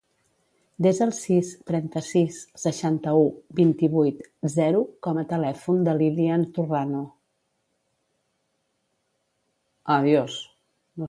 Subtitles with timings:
[0.85, 3.27] Desa el sis, trenta-sis, seixanta-u,
[3.59, 4.23] vint-i-vuit,
[4.55, 7.05] zero com a telèfon de l'Ilyan Torrano.